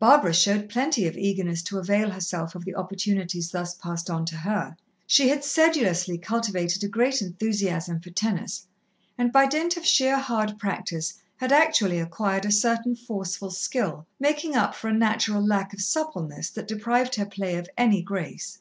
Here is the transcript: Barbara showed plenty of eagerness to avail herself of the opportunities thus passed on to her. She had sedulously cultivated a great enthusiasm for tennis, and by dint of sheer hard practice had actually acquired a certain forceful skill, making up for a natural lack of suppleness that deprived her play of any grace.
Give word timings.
Barbara 0.00 0.34
showed 0.34 0.68
plenty 0.68 1.06
of 1.06 1.16
eagerness 1.16 1.62
to 1.62 1.78
avail 1.78 2.10
herself 2.10 2.56
of 2.56 2.64
the 2.64 2.74
opportunities 2.74 3.52
thus 3.52 3.74
passed 3.76 4.10
on 4.10 4.24
to 4.24 4.36
her. 4.38 4.74
She 5.06 5.28
had 5.28 5.44
sedulously 5.44 6.18
cultivated 6.18 6.82
a 6.82 6.88
great 6.88 7.22
enthusiasm 7.22 8.00
for 8.00 8.10
tennis, 8.10 8.66
and 9.16 9.30
by 9.30 9.46
dint 9.46 9.76
of 9.76 9.86
sheer 9.86 10.16
hard 10.16 10.58
practice 10.58 11.14
had 11.36 11.52
actually 11.52 12.00
acquired 12.00 12.44
a 12.44 12.50
certain 12.50 12.96
forceful 12.96 13.52
skill, 13.52 14.04
making 14.18 14.56
up 14.56 14.74
for 14.74 14.88
a 14.88 14.92
natural 14.92 15.46
lack 15.46 15.72
of 15.72 15.80
suppleness 15.80 16.50
that 16.50 16.66
deprived 16.66 17.14
her 17.14 17.26
play 17.26 17.54
of 17.54 17.68
any 17.78 18.02
grace. 18.02 18.56